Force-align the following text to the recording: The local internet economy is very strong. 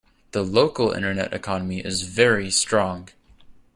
The 0.31 0.41
local 0.41 0.93
internet 0.93 1.31
economy 1.31 1.79
is 1.85 2.01
very 2.01 2.49
strong. 2.49 3.09